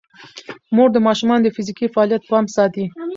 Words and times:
مور 0.75 0.89
د 0.93 0.97
ماشومانو 1.07 1.43
د 1.45 1.49
فزیکي 1.55 1.87
فعالیت 1.93 2.23
پام 2.31 2.45
ساتي. 2.55 2.85